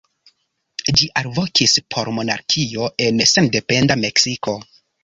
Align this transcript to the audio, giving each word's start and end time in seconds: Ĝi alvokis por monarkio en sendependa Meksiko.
Ĝi 1.01 1.09
alvokis 1.21 1.77
por 1.95 2.11
monarkio 2.17 2.91
en 3.09 3.25
sendependa 3.35 4.03
Meksiko. 4.07 4.61